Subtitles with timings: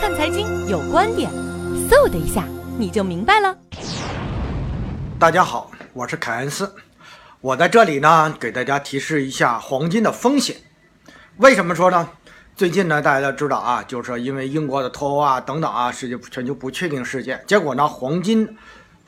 [0.00, 1.28] 看财经有观点，
[1.90, 2.44] 嗖的一下
[2.78, 3.58] 你就明白了。
[5.18, 6.72] 大家好，我是凯恩斯，
[7.40, 10.56] 我在这里呢给大家提示一下黄金的风险。
[11.38, 12.08] 为什么说呢？
[12.54, 18.56] 最近呢，大家都知道啊，就是因为英国的脱欧啊等等啊，世界全球不确定事件，结果呢，黄金。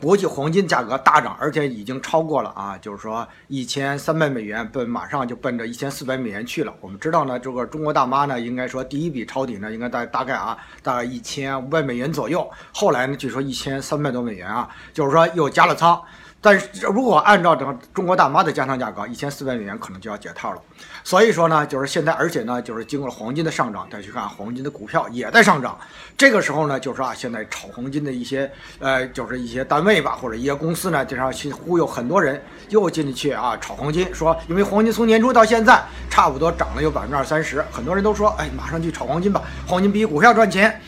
[0.00, 6.74] 国际黄金价格大涨，而且已经超过了啊，就是说一千三百美元，奔马上就奔着一千四百美元去了。
[6.80, 12.50] 我们知道呢，这个中国大妈呢，应该说第一笔抄底呢，应该在大概啊，大概一千五百美元左右。
[12.72, 16.00] 后来呢，据说一千三百多美元啊，就是说又加了仓。
[16.44, 20.60] 但是如果按照这个中国大妈的加仓价格，一千四百美元可能就要解套了。
[21.02, 25.78] 所以说呢，就是现在，而且呢，就是经过了黄金的上涨，再去看黄金的股票也在上涨。
[26.18, 32.38] 这个时候呢，就是啊，现在炒黄金的一些呃，就是一些单位吧，或者一些公司呢，经常去忽悠很多人
[32.68, 40.78] 又进去啊炒黄金，说因为黄金从年初到现在差不多涨了有百分之二三十，很多人都说，哎，马上去炒黄金吧，黄金比股票赚钱。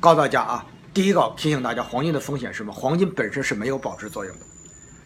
[0.00, 0.62] 告诉大家啊，
[0.92, 2.70] 第一个提醒大家，黄金的风险是什么？
[2.70, 4.55] 黄金本身是没有保值作用的。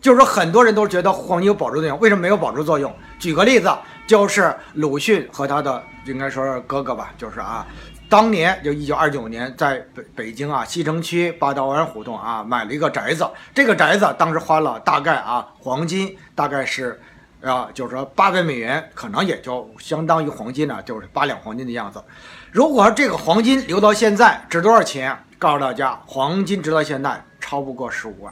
[0.01, 2.95] 就是说，很多人都觉得黄金有保值作用，为什么没有保值作用？
[3.19, 3.70] 举个例子，
[4.07, 7.67] 就是鲁迅和他的应该说是哥哥吧，就是啊，
[8.09, 16.98] 当年就一九二九年在北北京啊西城区八道湾胡同啊买了一个宅子，这个宅子当时花了大概啊黄金大概是
[17.42, 22.03] 啊就是说八百美元，可能也就相当于黄金呢，就是八两黄金的样子。
[22.51, 25.17] 如果这个黄金留到现在值多少钱？
[25.39, 28.31] 告诉大家，黄金值到现在超不过十五万。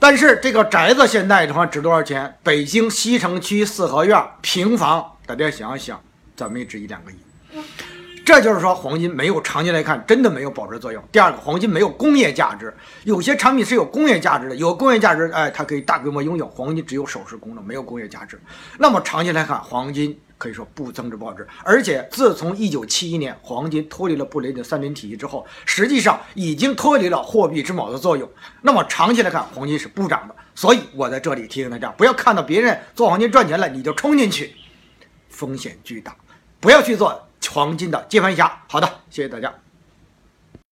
[0.00, 2.34] 但是这个宅子现在的话值多少钱？
[2.42, 6.00] 北京西城区四合院平房，大家想一想，
[6.34, 7.16] 怎么也值一两个亿。
[8.24, 11.02] 这就是说，黄金没有长期来看真的没有保值作用。
[11.12, 12.72] 第二个，黄金没有工业价值，
[13.04, 16.48] 有些产品是有工业价值的，有工业价值，哎，它可以大规模拥有。
[16.48, 18.40] 黄金只有首饰功能，没有工业价值。
[18.78, 20.18] 那么长期来看，黄金。
[20.40, 28.26] 可以说不增值保值，而且自从一九七一年黄金脱离了布雷顿三林体系之后，实际上已经脱离了货币之锚的作用。
[28.62, 30.34] 那么长期来看，黄金是不涨的。
[30.54, 34.56] 所以我在这里提醒大家，不要看到别人做黄金赚钱了，你就冲进去，
[35.28, 36.16] 风险巨大，
[36.58, 38.62] 不要去做黄金的接盘侠。
[38.66, 39.52] 好的，谢谢大家。